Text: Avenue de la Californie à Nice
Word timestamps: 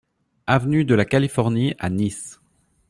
Avenue 0.47 0.83
de 0.83 0.95
la 0.95 1.05
Californie 1.05 1.75
à 1.77 1.91
Nice 1.91 2.41